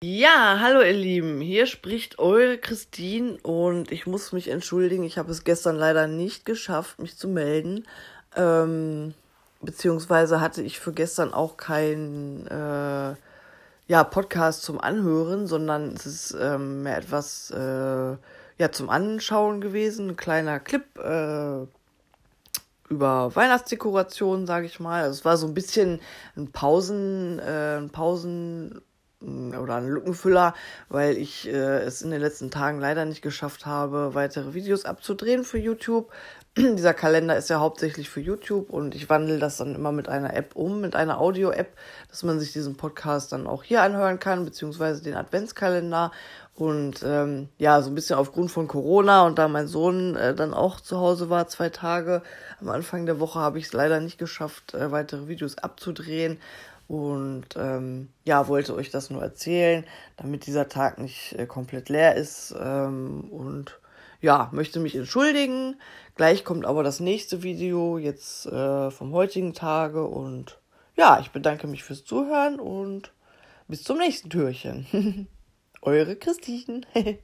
Ja, 0.00 0.58
hallo 0.60 0.80
ihr 0.80 0.92
Lieben, 0.92 1.40
hier 1.40 1.66
spricht 1.66 2.20
eure 2.20 2.56
Christine 2.56 3.36
und 3.42 3.90
ich 3.90 4.06
muss 4.06 4.30
mich 4.30 4.46
entschuldigen, 4.46 5.02
ich 5.02 5.18
habe 5.18 5.32
es 5.32 5.42
gestern 5.42 5.74
leider 5.74 6.06
nicht 6.06 6.44
geschafft, 6.44 7.00
mich 7.00 7.16
zu 7.16 7.26
melden. 7.26 7.84
Ähm, 8.36 9.12
beziehungsweise 9.60 10.40
hatte 10.40 10.62
ich 10.62 10.78
für 10.78 10.92
gestern 10.92 11.34
auch 11.34 11.56
keinen 11.56 12.46
äh, 12.46 13.16
ja, 13.88 14.04
Podcast 14.04 14.62
zum 14.62 14.80
Anhören, 14.80 15.48
sondern 15.48 15.94
es 15.94 16.06
ist 16.06 16.36
ähm, 16.40 16.84
mehr 16.84 16.98
etwas 16.98 17.50
äh, 17.50 17.58
ja, 17.58 18.70
zum 18.70 18.90
Anschauen 18.90 19.60
gewesen, 19.60 20.10
ein 20.10 20.16
kleiner 20.16 20.60
Clip 20.60 20.84
äh, 20.96 21.66
über 22.88 23.34
Weihnachtsdekoration, 23.34 24.46
sage 24.46 24.66
ich 24.66 24.78
mal. 24.78 25.02
Also 25.02 25.18
es 25.18 25.24
war 25.24 25.36
so 25.36 25.48
ein 25.48 25.54
bisschen 25.54 25.98
ein 26.36 26.52
Pausen, 26.52 27.40
äh, 27.40 27.78
ein 27.78 27.90
Pausen 27.90 28.80
oder 29.20 29.76
ein 29.76 29.88
Lückenfüller, 29.88 30.54
weil 30.88 31.16
ich 31.16 31.48
äh, 31.48 31.80
es 31.80 32.02
in 32.02 32.10
den 32.10 32.20
letzten 32.20 32.50
Tagen 32.50 32.78
leider 32.78 33.04
nicht 33.04 33.20
geschafft 33.20 33.66
habe, 33.66 34.14
weitere 34.14 34.54
Videos 34.54 34.84
abzudrehen 34.84 35.42
für 35.42 35.58
YouTube. 35.58 36.10
Dieser 36.56 36.94
Kalender 36.94 37.36
ist 37.36 37.50
ja 37.50 37.58
hauptsächlich 37.58 38.08
für 38.08 38.20
YouTube 38.20 38.70
und 38.70 38.94
ich 38.94 39.10
wandle 39.10 39.38
das 39.38 39.56
dann 39.56 39.74
immer 39.74 39.90
mit 39.90 40.08
einer 40.08 40.34
App 40.34 40.54
um, 40.54 40.80
mit 40.80 40.94
einer 40.94 41.20
Audio-App, 41.20 41.76
dass 42.08 42.22
man 42.22 42.38
sich 42.38 42.52
diesen 42.52 42.76
Podcast 42.76 43.32
dann 43.32 43.48
auch 43.48 43.64
hier 43.64 43.82
anhören 43.82 44.20
kann, 44.20 44.44
beziehungsweise 44.44 45.02
den 45.02 45.16
Adventskalender. 45.16 46.12
Und 46.54 47.04
ähm, 47.04 47.48
ja, 47.58 47.80
so 47.82 47.90
ein 47.90 47.94
bisschen 47.94 48.16
aufgrund 48.16 48.50
von 48.50 48.66
Corona 48.66 49.24
und 49.26 49.38
da 49.38 49.46
mein 49.46 49.68
Sohn 49.68 50.16
äh, 50.16 50.34
dann 50.34 50.54
auch 50.54 50.80
zu 50.80 50.98
Hause 50.98 51.30
war, 51.30 51.46
zwei 51.46 51.68
Tage 51.68 52.22
am 52.60 52.68
Anfang 52.68 53.06
der 53.06 53.20
Woche, 53.20 53.38
habe 53.38 53.58
ich 53.58 53.66
es 53.66 53.72
leider 53.72 54.00
nicht 54.00 54.18
geschafft, 54.18 54.74
äh, 54.74 54.90
weitere 54.90 55.28
Videos 55.28 55.58
abzudrehen. 55.58 56.38
Und 56.88 57.48
ähm, 57.56 58.08
ja, 58.24 58.48
wollte 58.48 58.74
euch 58.74 58.90
das 58.90 59.10
nur 59.10 59.22
erzählen, 59.22 59.84
damit 60.16 60.46
dieser 60.46 60.68
Tag 60.68 60.98
nicht 60.98 61.34
äh, 61.34 61.46
komplett 61.46 61.90
leer 61.90 62.16
ist. 62.16 62.54
Ähm, 62.58 63.28
und 63.30 63.78
ja, 64.22 64.48
möchte 64.52 64.80
mich 64.80 64.96
entschuldigen. 64.96 65.76
Gleich 66.14 66.44
kommt 66.44 66.64
aber 66.64 66.82
das 66.82 66.98
nächste 66.98 67.42
Video 67.42 67.98
jetzt 67.98 68.46
äh, 68.46 68.90
vom 68.90 69.12
heutigen 69.12 69.52
Tage. 69.52 70.04
Und 70.06 70.58
ja, 70.96 71.20
ich 71.20 71.30
bedanke 71.30 71.66
mich 71.66 71.84
fürs 71.84 72.04
Zuhören 72.04 72.58
und 72.58 73.12
bis 73.68 73.84
zum 73.84 73.98
nächsten 73.98 74.30
Türchen. 74.30 75.28
Eure 75.82 76.16
Christine. 76.16 76.80